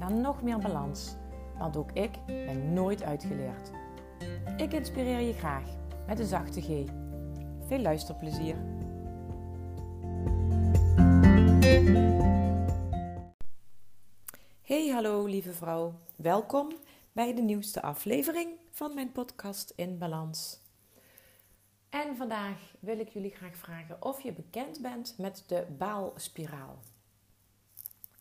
[0.00, 1.14] naar nog meer balans.
[1.58, 3.70] Want ook ik ben nooit uitgeleerd.
[4.56, 5.64] Ik inspireer je graag
[6.06, 6.66] met een zachte G.
[7.66, 8.56] Veel luisterplezier.
[14.62, 15.94] Hey, hallo lieve vrouw.
[16.16, 16.72] Welkom
[17.12, 20.60] bij de nieuwste aflevering van mijn podcast In Balans.
[21.88, 26.78] En vandaag wil ik jullie graag vragen of je bekend bent met de baalspiraal.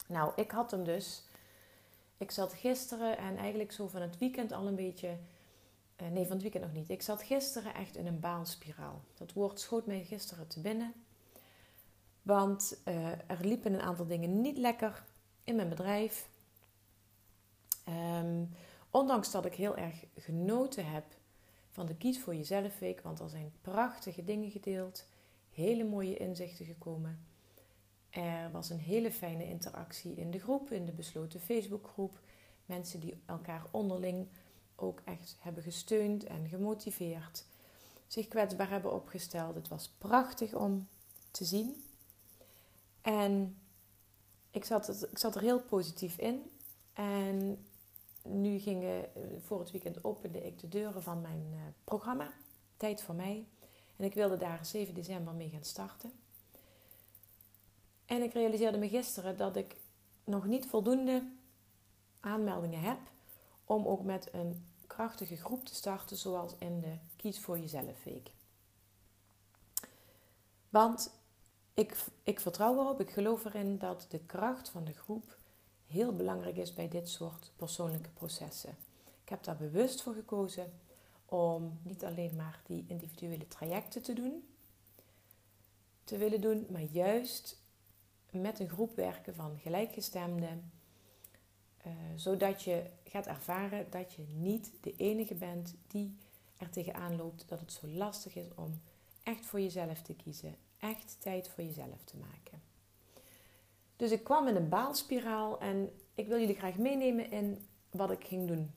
[0.08, 1.29] Nou, ik had hem dus.
[2.20, 5.18] Ik zat gisteren en eigenlijk zo van het weekend al een beetje.
[6.02, 6.90] Uh, nee, van het weekend nog niet.
[6.90, 9.02] Ik zat gisteren echt in een baalspiraal.
[9.14, 10.94] Dat woord schoot mij gisteren te binnen.
[12.22, 15.04] Want uh, er liepen een aantal dingen niet lekker
[15.44, 16.30] in mijn bedrijf.
[17.90, 18.50] Um,
[18.90, 21.06] ondanks dat ik heel erg genoten heb
[21.70, 23.02] van de Kies voor Jezelf Week.
[23.02, 25.06] Want er zijn prachtige dingen gedeeld.
[25.50, 27.29] Hele mooie inzichten gekomen.
[28.10, 32.20] Er was een hele fijne interactie in de groep, in de besloten Facebookgroep.
[32.66, 34.28] Mensen die elkaar onderling
[34.76, 37.46] ook echt hebben gesteund en gemotiveerd.
[38.08, 39.56] Zich kwetsbaar hebben opgesteld.
[39.56, 40.88] Het was prachtig om
[41.32, 41.84] te zien.
[43.02, 43.58] En
[44.52, 46.52] ik zat, ik zat er heel positief in.
[46.94, 47.66] En
[48.22, 52.34] nu gingen eh, voor het weekend opende ik de deuren van mijn eh, programma.
[52.78, 53.48] Tijd voor mij.
[53.96, 56.12] En ik wilde daar 7 december mee gaan starten.
[58.10, 59.76] En ik realiseerde me gisteren dat ik
[60.24, 61.24] nog niet voldoende
[62.20, 63.00] aanmeldingen heb
[63.64, 68.32] om ook met een krachtige groep te starten, zoals in de Kies voor Jezelf Week.
[70.70, 71.12] Want
[71.74, 75.38] ik, ik vertrouw erop, ik geloof erin dat de kracht van de groep
[75.86, 78.78] heel belangrijk is bij dit soort persoonlijke processen.
[79.24, 80.74] Ik heb daar bewust voor gekozen
[81.26, 84.48] om niet alleen maar die individuele trajecten te doen,
[86.04, 87.59] te willen doen, maar juist
[88.32, 90.72] met een groep werken van gelijkgestemden.
[91.88, 96.18] Uh, zodat je gaat ervaren dat je niet de enige bent die
[96.58, 98.82] er tegenaan loopt dat het zo lastig is om
[99.24, 100.56] echt voor jezelf te kiezen.
[100.80, 102.62] Echt tijd voor jezelf te maken.
[103.96, 108.24] Dus ik kwam in een baalspiraal en ik wil jullie graag meenemen in wat ik
[108.24, 108.72] ging doen.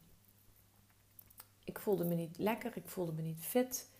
[1.64, 3.90] Ik voelde me niet lekker, ik voelde me niet fit.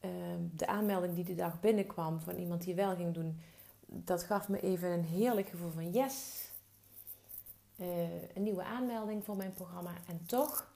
[0.00, 0.10] Uh,
[0.52, 3.40] de aanmelding die die dag binnenkwam van iemand die wel ging doen,
[3.90, 6.46] dat gaf me even een heerlijk gevoel van yes.
[7.76, 9.92] Uh, een nieuwe aanmelding voor mijn programma.
[10.06, 10.72] En toch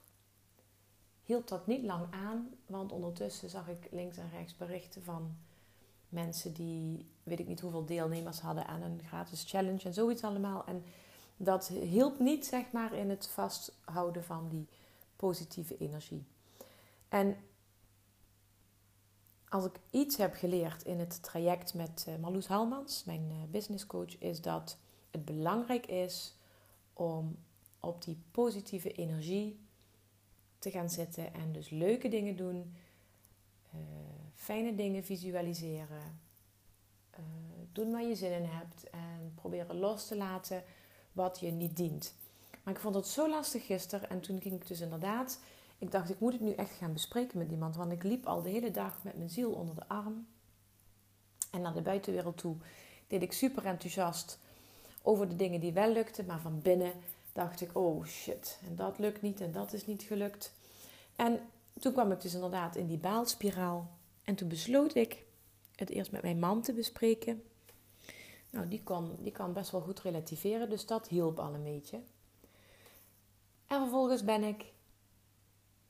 [1.23, 5.35] hield dat niet lang aan, want ondertussen zag ik links en rechts berichten van
[6.09, 10.65] mensen die, weet ik niet hoeveel deelnemers hadden aan een gratis challenge en zoiets allemaal.
[10.65, 10.83] En
[11.37, 14.67] dat hielp niet, zeg maar, in het vasthouden van die
[15.15, 16.25] positieve energie.
[17.09, 17.35] En
[19.53, 23.85] als ik iets heb geleerd in het traject met uh, Marloes Halmans, mijn uh, business
[23.85, 24.77] coach, is dat
[25.11, 26.35] het belangrijk is
[26.93, 27.37] om
[27.79, 29.59] op die positieve energie
[30.59, 32.75] te gaan zitten en dus leuke dingen doen,
[33.73, 33.79] uh,
[34.35, 36.19] fijne dingen visualiseren,
[37.71, 40.63] doen waar je zin in hebt en proberen los te laten
[41.11, 42.15] wat je niet dient.
[42.63, 45.39] Maar ik vond het zo lastig gisteren en toen ging ik dus inderdaad
[45.83, 47.75] ik dacht, ik moet het nu echt gaan bespreken met iemand.
[47.75, 50.27] Want ik liep al de hele dag met mijn ziel onder de arm.
[51.51, 52.55] En naar de buitenwereld toe
[53.07, 54.39] deed ik super enthousiast
[55.01, 56.25] over de dingen die wel lukten.
[56.25, 56.93] Maar van binnen
[57.33, 60.53] dacht ik, oh shit, en dat lukt niet en dat is niet gelukt.
[61.15, 61.39] En
[61.79, 63.89] toen kwam ik dus inderdaad in die baalspiraal.
[64.23, 65.23] En toen besloot ik
[65.75, 67.43] het eerst met mijn man te bespreken.
[68.49, 71.99] Nou, die kan, die kan best wel goed relativeren, dus dat hielp al een beetje.
[73.67, 74.65] En vervolgens ben ik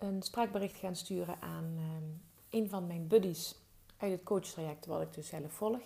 [0.03, 2.03] een spraakbericht gaan sturen aan ehm,
[2.50, 3.55] een van mijn buddies
[3.97, 5.81] uit het coachtraject, wat ik dus zelf volg.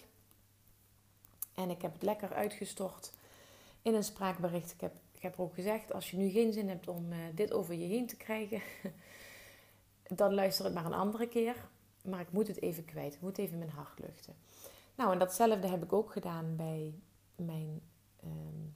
[1.54, 3.12] En ik heb het lekker uitgestort
[3.82, 4.72] in een spraakbericht.
[4.72, 7.52] Ik heb, ik heb ook gezegd, als je nu geen zin hebt om uh, dit
[7.52, 8.62] over je heen te krijgen,
[10.22, 11.56] dan luister het maar een andere keer.
[12.04, 13.14] Maar ik moet het even kwijt.
[13.14, 14.36] Ik moet even mijn hart luchten.
[14.96, 16.94] Nou, en datzelfde heb ik ook gedaan bij
[17.36, 17.82] mijn,
[18.24, 18.76] um,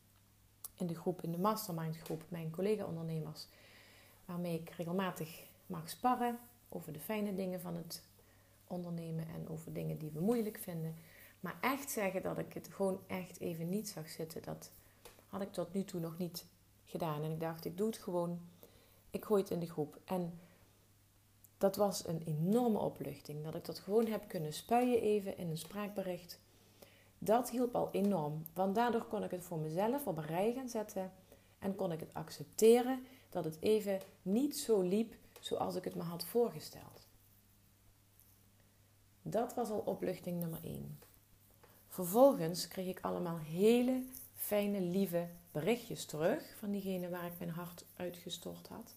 [0.75, 3.47] in de groep, in de mastermind groep, mijn collega-ondernemers
[4.25, 6.39] waarmee ik regelmatig mag sparren
[6.69, 8.03] over de fijne dingen van het
[8.67, 10.95] ondernemen en over dingen die we moeilijk vinden.
[11.39, 14.71] Maar echt zeggen dat ik het gewoon echt even niet zag zitten, dat
[15.27, 16.45] had ik tot nu toe nog niet
[16.85, 17.23] gedaan.
[17.23, 18.39] En ik dacht, ik doe het gewoon.
[19.09, 19.97] Ik gooi het in de groep.
[20.05, 20.39] En
[21.57, 23.43] dat was een enorme opluchting.
[23.43, 26.39] Dat ik dat gewoon heb kunnen spuien even in een spraakbericht.
[27.17, 28.45] Dat hielp al enorm.
[28.53, 31.11] Want daardoor kon ik het voor mezelf op een rij gaan zetten.
[31.59, 36.01] En kon ik het accepteren dat het even niet zo liep zoals ik het me
[36.01, 37.07] had voorgesteld.
[39.21, 40.99] Dat was al opluchting nummer 1.
[41.87, 47.85] Vervolgens kreeg ik allemaal hele fijne, lieve berichtjes terug van diegene waar ik mijn hart
[47.95, 48.95] uitgestort had.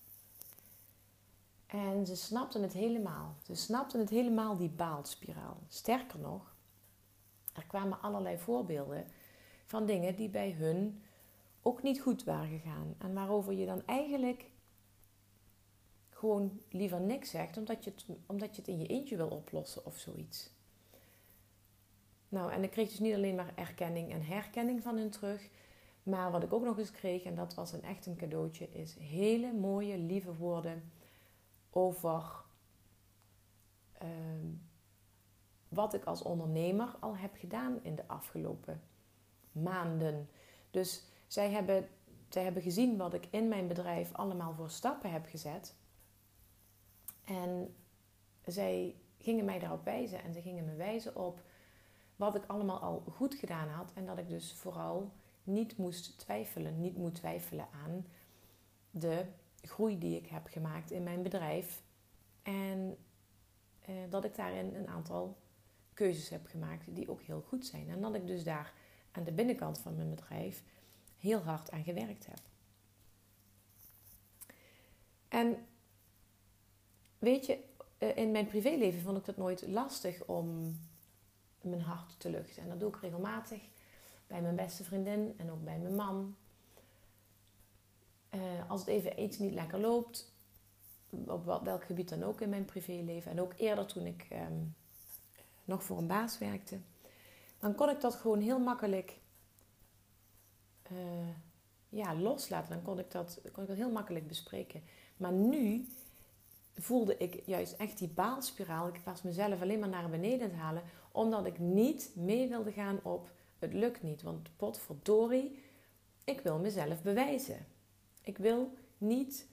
[1.66, 3.36] En ze snapten het helemaal.
[3.42, 5.58] Ze snapten het helemaal, die baalspiraal.
[5.68, 6.54] Sterker nog,
[7.54, 9.06] er kwamen allerlei voorbeelden
[9.66, 11.02] van dingen die bij hun
[11.66, 12.94] ook niet goed waren gegaan.
[12.98, 14.50] En waarover je dan eigenlijk
[16.08, 19.86] gewoon liever niks zegt, omdat je het, omdat je het in je eentje wil oplossen
[19.86, 20.50] of zoiets.
[22.28, 25.48] Nou, en ik kreeg dus niet alleen maar erkenning en herkenning van hun terug.
[26.02, 28.94] Maar wat ik ook nog eens kreeg, en dat was een echt een cadeautje, is
[28.94, 30.92] hele mooie, lieve woorden
[31.70, 32.22] over
[33.92, 34.46] ehm,
[35.68, 38.82] wat ik als ondernemer al heb gedaan in de afgelopen
[39.52, 40.28] maanden.
[40.70, 41.88] Dus zij hebben,
[42.28, 45.74] zij hebben gezien wat ik in mijn bedrijf allemaal voor stappen heb gezet.
[47.24, 47.74] En
[48.44, 51.42] zij gingen mij daarop wijzen en ze gingen me wijzen op
[52.16, 53.92] wat ik allemaal al goed gedaan had.
[53.94, 55.12] En dat ik dus vooral
[55.44, 58.06] niet moest twijfelen, niet moet twijfelen aan
[58.90, 59.24] de
[59.62, 61.82] groei die ik heb gemaakt in mijn bedrijf.
[62.42, 62.96] En
[63.80, 65.36] eh, dat ik daarin een aantal
[65.94, 67.88] keuzes heb gemaakt die ook heel goed zijn.
[67.88, 68.72] En dat ik dus daar
[69.12, 70.62] aan de binnenkant van mijn bedrijf
[71.24, 72.40] heel hard aan gewerkt heb.
[75.28, 75.66] En
[77.18, 77.58] weet je,
[77.98, 80.78] eh, in mijn privéleven vond ik het nooit lastig om
[81.60, 82.62] mijn hart te luchten.
[82.62, 83.62] En dat doe ik regelmatig
[84.26, 86.36] bij mijn beste vriendin en ook bij mijn man.
[88.30, 90.32] Uh, als het even iets niet lekker loopt,
[91.26, 93.30] op welk gebied dan ook in mijn privéleven.
[93.30, 94.62] En ook eerder toen ik ehm,
[95.64, 96.78] nog voor een baas werkte.
[97.58, 99.18] Dan kon ik dat gewoon heel makkelijk
[100.92, 100.98] uh,
[101.88, 102.70] ja, loslaten.
[102.70, 104.82] Dan kon ik, dat, kon ik heel makkelijk bespreken.
[105.16, 105.88] Maar nu
[106.74, 108.88] voelde ik juist echt die baalspiraal.
[108.88, 110.82] Ik was mezelf alleen maar naar beneden te halen.
[111.12, 114.22] Omdat ik niet mee wilde gaan op het lukt niet.
[114.22, 115.62] Want potverdorie,
[116.24, 117.66] ik wil mezelf bewijzen.
[118.22, 119.48] Ik wil niet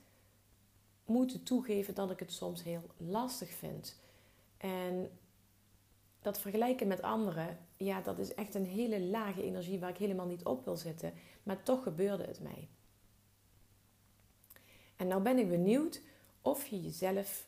[1.06, 4.00] moeten toegeven dat ik het soms heel lastig vind.
[4.58, 5.10] En
[6.22, 10.26] dat vergelijken met anderen, ja, dat is echt een hele lage energie waar ik helemaal
[10.26, 11.14] niet op wil zitten.
[11.44, 12.70] Maar toch gebeurde het mij.
[14.96, 16.02] En nou ben ik benieuwd
[16.42, 17.48] of je jezelf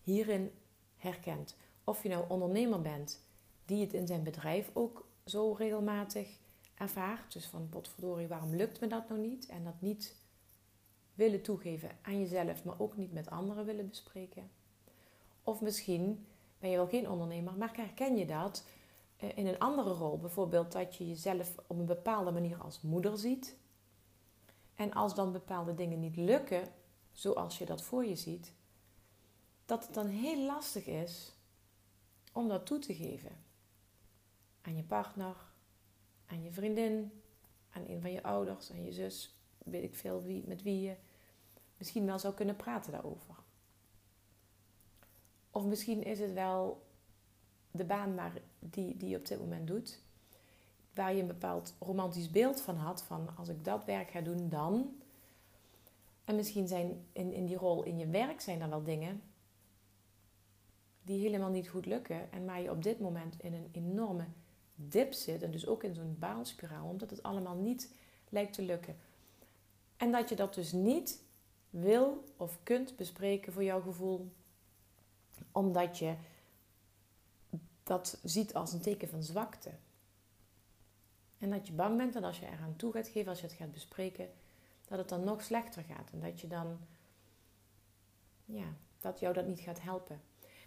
[0.00, 0.50] hierin
[0.96, 1.56] herkent.
[1.84, 3.22] Of je nou ondernemer bent
[3.64, 6.38] die het in zijn bedrijf ook zo regelmatig
[6.74, 7.32] ervaart.
[7.32, 9.46] Dus van potverdorie, waarom lukt me dat nou niet?
[9.46, 10.16] En dat niet
[11.14, 14.50] willen toegeven aan jezelf, maar ook niet met anderen willen bespreken.
[15.42, 16.26] Of misschien
[16.58, 18.64] ben je wel geen ondernemer, maar herken je dat
[19.16, 20.18] in een andere rol.
[20.18, 23.56] Bijvoorbeeld dat je jezelf op een bepaalde manier als moeder ziet.
[24.74, 26.68] En als dan bepaalde dingen niet lukken
[27.12, 28.52] zoals je dat voor je ziet,
[29.64, 31.32] dat het dan heel lastig is
[32.32, 33.42] om dat toe te geven.
[34.62, 35.36] Aan je partner,
[36.26, 37.22] aan je vriendin,
[37.70, 40.96] aan een van je ouders, aan je zus, weet ik veel wie, met wie je
[41.76, 43.34] misschien wel zou kunnen praten daarover.
[45.50, 46.86] Of misschien is het wel
[47.70, 48.32] de baan waar,
[48.70, 50.00] die, die je op dit moment doet,
[50.94, 54.48] waar je een bepaald romantisch beeld van had, van als ik dat werk ga doen,
[54.48, 54.96] dan.
[56.24, 59.22] En misschien zijn in, in die rol in je werk zijn er wel dingen
[61.02, 64.24] die helemaal niet goed lukken en waar je op dit moment in een enorme
[64.74, 67.94] dip zit en dus ook in zo'n baalspiraal, omdat het allemaal niet
[68.28, 68.96] lijkt te lukken.
[69.96, 71.22] En dat je dat dus niet
[71.70, 74.32] wil of kunt bespreken voor jouw gevoel,
[75.52, 76.14] omdat je
[77.84, 79.70] dat ziet als een teken van zwakte.
[81.38, 83.56] En dat je bang bent dat als je eraan toe gaat geven, als je het
[83.56, 84.30] gaat bespreken,
[84.88, 86.10] dat het dan nog slechter gaat.
[86.12, 86.78] En dat je dan,
[88.44, 88.66] ja,
[89.00, 90.22] dat jou dat niet gaat helpen.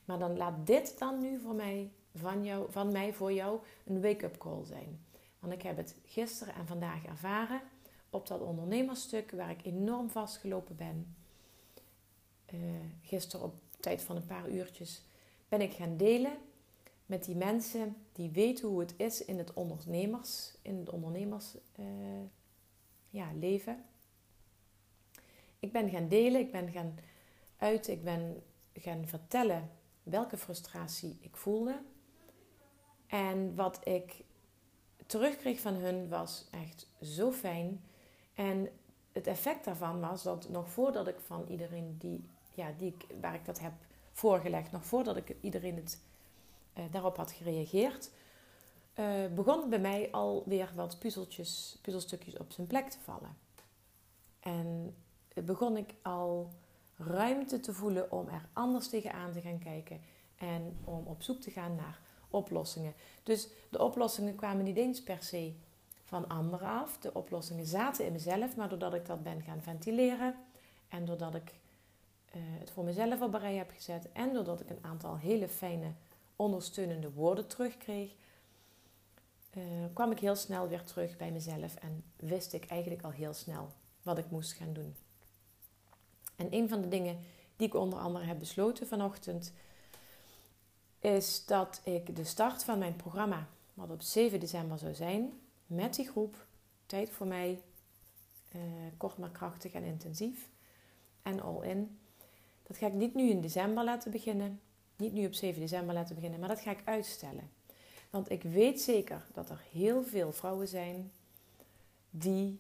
[0.06, 4.02] Maar dan laat dit dan nu voor mij, van, jou, van mij voor jou een
[4.02, 5.06] wake-up call zijn.
[5.40, 7.62] Want ik heb het gisteren en vandaag ervaren
[8.10, 11.16] op dat ondernemersstuk waar ik enorm vastgelopen ben.
[12.54, 12.60] Uh,
[13.02, 15.02] gisteren op tijd van een paar uurtjes
[15.48, 16.38] ben ik gaan delen
[17.08, 21.86] met die mensen die weten hoe het is in het ondernemers, in het ondernemers uh,
[23.10, 23.86] ja, leven.
[25.60, 26.98] Ik ben gaan delen, ik ben gaan
[27.58, 29.70] uiten, ik ben gaan vertellen
[30.04, 31.82] welke frustratie ik voelde.
[33.08, 34.24] En wat ik
[35.06, 37.84] terugkreeg van hun was echt zo fijn.
[38.34, 38.70] En
[39.12, 43.34] het effect daarvan was dat nog voordat ik van iedereen die, ja, die ik, waar
[43.34, 43.74] ik dat heb
[44.12, 46.02] voorgelegd, nog voordat ik iedereen het,
[46.92, 48.12] daarop had gereageerd,
[49.00, 49.06] uh,
[49.36, 53.38] begon bij mij alweer wat puzzeltjes, puzzelstukjes op zijn plek te vallen.
[54.40, 54.96] En
[55.44, 56.50] begon ik al
[56.98, 60.02] ruimte te voelen om er anders tegenaan te gaan kijken
[60.36, 62.94] en om op zoek te gaan naar oplossingen.
[63.24, 65.54] Dus de oplossingen kwamen niet eens per se
[66.04, 66.98] van anderen af.
[66.98, 70.36] De oplossingen zaten in mezelf, maar doordat ik dat ben gaan ventileren
[70.88, 71.54] en doordat ik
[72.60, 75.92] het voor mezelf op rij heb gezet en doordat ik een aantal hele fijne
[76.38, 78.12] ondersteunende woorden terugkreeg,
[79.58, 79.64] uh,
[79.94, 83.72] kwam ik heel snel weer terug bij mezelf en wist ik eigenlijk al heel snel
[84.04, 84.96] wat ik moest gaan doen.
[86.36, 87.18] En een van de dingen
[87.56, 89.54] die ik onder andere heb besloten vanochtend,
[91.00, 95.96] is dat ik de start van mijn programma, wat op 7 december zou zijn, met
[95.96, 96.46] die groep,
[96.86, 97.62] tijd voor mij,
[98.56, 98.62] uh,
[98.98, 100.50] kort maar krachtig en intensief
[101.22, 102.00] en all in.
[102.64, 104.62] Dat ga ik niet nu in december laten beginnen,
[104.98, 107.50] niet nu op 7 december laten beginnen, maar dat ga ik uitstellen.
[108.10, 111.12] Want ik weet zeker dat er heel veel vrouwen zijn
[112.10, 112.60] die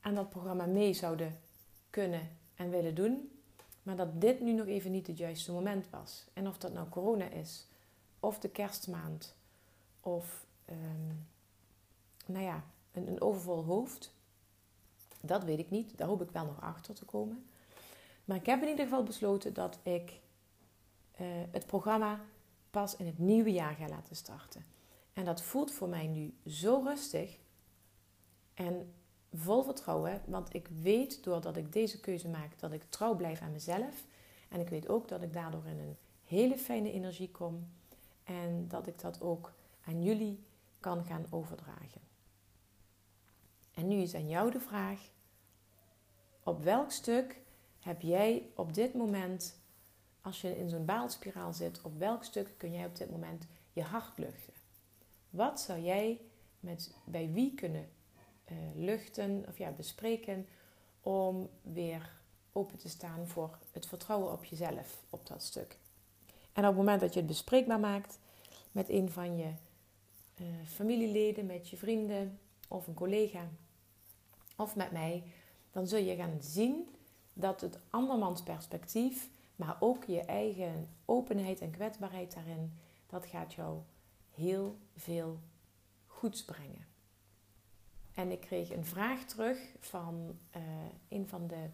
[0.00, 1.40] aan dat programma mee zouden
[1.90, 3.40] kunnen en willen doen,
[3.82, 6.24] maar dat dit nu nog even niet het juiste moment was.
[6.32, 7.66] En of dat nou corona is,
[8.20, 9.34] of de kerstmaand,
[10.00, 11.26] of um,
[12.26, 14.12] nou ja, een, een overvol hoofd,
[15.20, 15.98] dat weet ik niet.
[15.98, 17.44] Daar hoop ik wel nog achter te komen.
[18.24, 20.20] Maar ik heb in ieder geval besloten dat ik
[21.20, 22.20] uh, het programma
[22.70, 24.64] pas in het nieuwe jaar ga laten starten.
[25.12, 27.38] En dat voelt voor mij nu zo rustig
[28.54, 28.94] en
[29.32, 33.52] vol vertrouwen, want ik weet doordat ik deze keuze maak dat ik trouw blijf aan
[33.52, 34.04] mezelf.
[34.48, 37.68] En ik weet ook dat ik daardoor in een hele fijne energie kom
[38.24, 39.52] en dat ik dat ook
[39.84, 40.44] aan jullie
[40.80, 42.00] kan gaan overdragen.
[43.74, 45.10] En nu is aan jou de vraag:
[46.42, 47.42] op welk stuk
[47.78, 49.59] heb jij op dit moment,
[50.22, 53.82] als je in zo'n baalspiraal zit, op welk stuk kun jij op dit moment je
[53.82, 54.52] hart luchten?
[55.30, 56.20] Wat zou jij
[56.60, 57.88] met, bij wie kunnen
[58.50, 60.46] uh, luchten of ja, bespreken
[61.00, 62.18] om weer
[62.52, 65.78] open te staan voor het vertrouwen op jezelf op dat stuk?
[66.52, 68.18] En op het moment dat je het bespreekbaar maakt
[68.72, 69.52] met een van je
[70.40, 73.48] uh, familieleden, met je vrienden of een collega
[74.56, 75.22] of met mij,
[75.70, 76.88] dan zul je gaan zien
[77.32, 79.28] dat het andermans perspectief,
[79.60, 82.72] maar ook je eigen openheid en kwetsbaarheid daarin,
[83.06, 83.80] dat gaat jou
[84.34, 85.40] heel veel
[86.06, 86.86] goeds brengen.
[88.14, 90.62] En ik kreeg een vraag terug van uh,
[91.08, 91.68] een van de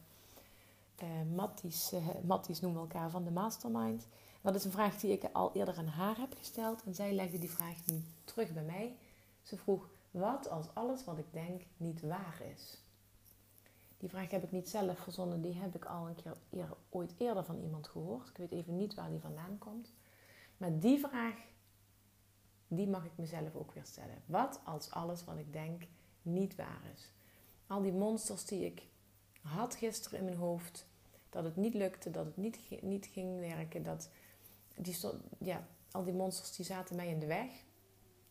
[1.03, 4.09] uh, Matties, uh, Matties noemen we elkaar van de Mastermind.
[4.41, 7.39] Dat is een vraag die ik al eerder aan haar heb gesteld en zij legde
[7.39, 8.97] die vraag nu terug bij mij.
[9.43, 12.86] Ze vroeg: Wat als alles wat ik denk niet waar is?
[14.07, 17.15] Die vraag heb ik niet zelf verzonnen, die heb ik al een keer eer, ooit
[17.19, 18.29] eerder van iemand gehoord.
[18.29, 19.95] Ik weet even niet waar die vandaan komt.
[20.57, 21.35] Maar die vraag,
[22.69, 24.23] die mag ik mezelf ook weer stellen.
[24.27, 25.83] Wat als alles wat ik denk
[26.23, 27.13] niet waar is?
[27.67, 28.87] Al die monsters die ik
[29.43, 30.87] had gisteren in mijn hoofd,
[31.31, 34.11] dat het niet lukte, dat het niet, niet ging werken, dat
[34.77, 34.97] die,
[35.39, 37.51] ja, al die monsters die zaten mij in de weg.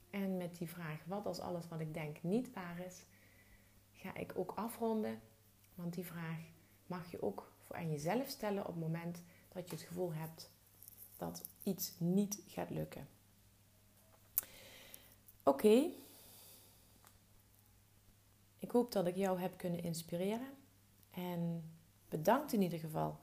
[0.09, 3.05] En met die vraag, wat als alles wat ik denk niet waar is,
[3.91, 5.19] ga ik ook afronden
[5.75, 6.39] want die vraag
[6.85, 9.21] mag je ook aan jezelf stellen op het moment
[9.53, 10.49] dat je het gevoel hebt
[11.17, 13.07] dat iets niet gaat lukken.
[15.43, 15.89] Oké.
[18.59, 20.49] Ik hoop dat ik jou heb kunnen inspireren.
[21.11, 21.71] En
[22.09, 23.19] bedankt in ieder geval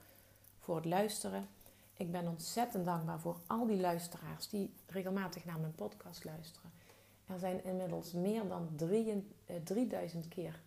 [0.58, 1.48] voor het luisteren.
[1.96, 6.70] Ik ben ontzettend dankbaar voor al die luisteraars die regelmatig naar mijn podcast luisteren.
[7.26, 8.68] Er zijn inmiddels meer dan
[9.64, 10.60] 3000 eh, keer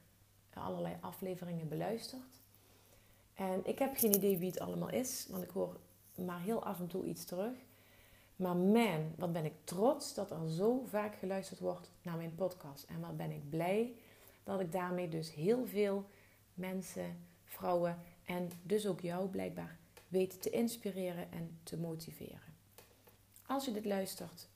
[0.61, 2.41] allerlei afleveringen beluisterd.
[3.33, 5.79] En ik heb geen idee wie het allemaal is, want ik hoor
[6.15, 7.53] maar heel af en toe iets terug.
[8.35, 12.83] Maar man, wat ben ik trots dat er zo vaak geluisterd wordt naar mijn podcast.
[12.83, 13.93] En wat ben ik blij
[14.43, 16.05] dat ik daarmee dus heel veel
[16.53, 22.53] mensen, vrouwen en dus ook jou blijkbaar weet te inspireren en te motiveren.
[23.47, 24.47] Als je dit luistert,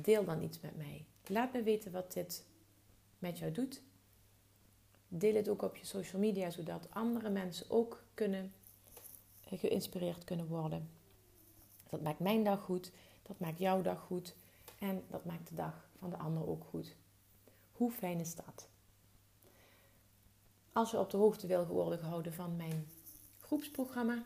[0.00, 1.06] deel dan iets met mij.
[1.26, 2.44] Laat me weten wat dit
[3.18, 3.82] met jou doet.
[5.14, 8.52] Deel het ook op je social media, zodat andere mensen ook kunnen,
[9.44, 10.90] eh, geïnspireerd kunnen worden.
[11.88, 12.90] Dat maakt mijn dag goed,
[13.22, 14.34] dat maakt jouw dag goed
[14.78, 16.94] en dat maakt de dag van de ander ook goed.
[17.72, 18.68] Hoe fijn is dat?
[20.72, 22.86] Als je op de hoogte wil worden gehouden van mijn
[23.40, 24.22] groepsprogramma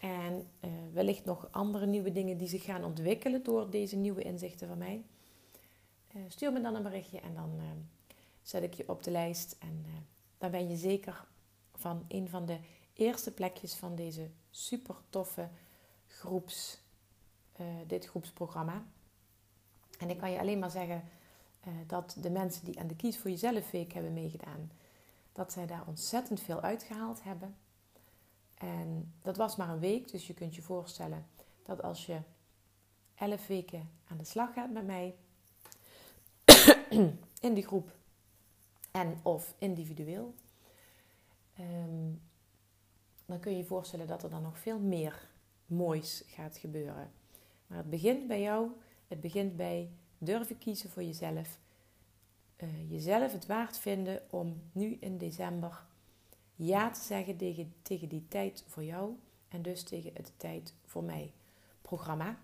[0.00, 4.68] en uh, wellicht nog andere nieuwe dingen die zich gaan ontwikkelen door deze nieuwe inzichten
[4.68, 5.04] van mij,
[6.16, 7.60] uh, stuur me dan een berichtje en dan
[8.46, 9.92] zet ik je op de lijst en uh,
[10.38, 11.26] dan ben je zeker
[11.74, 12.58] van een van de
[12.92, 15.48] eerste plekjes van deze super toffe
[16.06, 16.78] groeps,
[17.60, 18.84] uh, dit groepsprogramma.
[19.98, 21.04] En ik kan je alleen maar zeggen
[21.66, 24.70] uh, dat de mensen die aan de Kies voor Jezelf Week hebben meegedaan,
[25.32, 27.56] dat zij daar ontzettend veel uitgehaald hebben.
[28.54, 31.26] En dat was maar een week, dus je kunt je voorstellen
[31.62, 32.18] dat als je
[33.14, 35.16] elf weken aan de slag gaat met mij
[37.40, 37.94] in die groep
[38.96, 40.34] en of individueel,
[41.54, 42.12] ehm,
[43.26, 45.28] dan kun je je voorstellen dat er dan nog veel meer
[45.66, 47.10] moois gaat gebeuren.
[47.66, 48.70] Maar het begint bij jou,
[49.08, 51.58] het begint bij durven kiezen voor jezelf.
[52.56, 55.84] Uh, jezelf het waard vinden om nu in december
[56.54, 59.16] ja te zeggen tegen, tegen die tijd voor jou
[59.48, 61.32] en dus tegen het tijd voor mij
[61.82, 62.38] programma.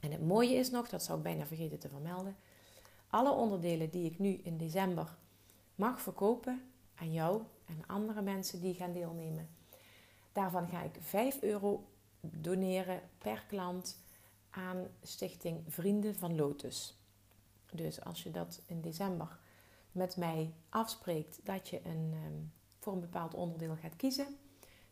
[0.00, 2.36] En het mooie is nog, dat zou ik bijna vergeten te vermelden,
[3.08, 5.16] alle onderdelen die ik nu in december
[5.76, 9.48] mag verkopen aan jou en andere mensen die gaan deelnemen.
[10.32, 11.88] Daarvan ga ik 5 euro
[12.20, 13.98] doneren per klant
[14.50, 16.96] aan Stichting Vrienden van Lotus.
[17.72, 19.38] Dus als je dat in december
[19.92, 22.34] met mij afspreekt dat je een, ehm,
[22.78, 24.36] voor een bepaald onderdeel gaat kiezen,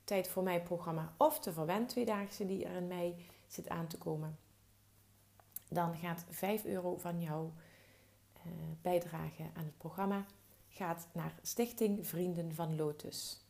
[0.04, 3.98] Tijd voor mij programma of de Verwend Tweedaagse die er in mei zit aan te
[3.98, 4.38] komen,
[5.68, 7.52] dan gaat 5 euro van jouw
[8.36, 10.24] uh, bijdrage aan het programma
[10.74, 13.44] gaat naar Stichting Vrienden van Lotus.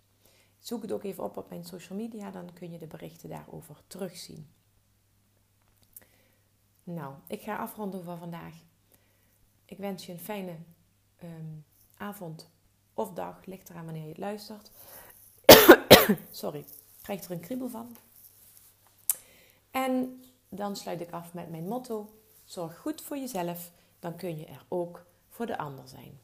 [0.58, 3.82] Zoek het ook even op op mijn social media, dan kun je de berichten daarover
[3.86, 4.48] terugzien.
[6.84, 8.54] Nou, ik ga afronden voor vandaag.
[9.64, 10.56] Ik wens je een fijne
[11.16, 11.54] ehm,
[11.96, 12.50] avond
[12.94, 14.70] of dag, ligt eraan wanneer je het luistert.
[16.30, 16.64] Sorry,
[17.02, 17.96] krijg er een kriebel van.
[19.70, 24.46] En dan sluit ik af met mijn motto: zorg goed voor jezelf, dan kun je
[24.46, 26.23] er ook voor de ander zijn.